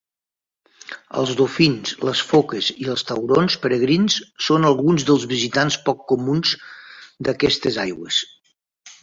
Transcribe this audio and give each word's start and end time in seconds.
Els 1.23 1.33
dofins, 1.41 1.91
les 2.09 2.23
foques 2.29 2.69
i 2.85 2.89
els 2.93 3.05
taurons 3.09 3.57
peregrins 3.67 4.17
són 4.47 4.67
alguns 4.71 5.07
dels 5.11 5.27
visitants 5.35 5.79
pocs 5.91 6.09
comuns 6.15 6.57
d'aquestes 7.29 7.81
aigües. 7.87 8.21